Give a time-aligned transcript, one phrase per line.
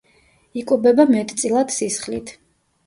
[0.61, 2.39] იკვებება მეტწილად სისხლით.